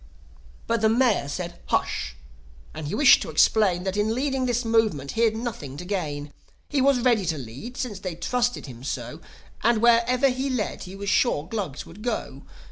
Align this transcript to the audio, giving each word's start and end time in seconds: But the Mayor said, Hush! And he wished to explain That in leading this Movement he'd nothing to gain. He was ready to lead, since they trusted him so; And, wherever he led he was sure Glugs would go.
But 0.65 0.81
the 0.81 0.89
Mayor 0.89 1.27
said, 1.29 1.59
Hush! 1.67 2.15
And 2.73 2.87
he 2.87 2.95
wished 2.95 3.21
to 3.21 3.29
explain 3.29 3.83
That 3.83 3.95
in 3.95 4.15
leading 4.15 4.47
this 4.47 4.65
Movement 4.65 5.11
he'd 5.11 5.35
nothing 5.37 5.77
to 5.77 5.85
gain. 5.85 6.33
He 6.69 6.81
was 6.81 7.01
ready 7.01 7.23
to 7.27 7.37
lead, 7.37 7.77
since 7.77 7.99
they 7.99 8.15
trusted 8.15 8.65
him 8.65 8.83
so; 8.83 9.21
And, 9.61 9.79
wherever 9.79 10.29
he 10.29 10.49
led 10.49 10.85
he 10.85 10.95
was 10.95 11.09
sure 11.11 11.45
Glugs 11.47 11.85
would 11.85 12.01
go. 12.01 12.41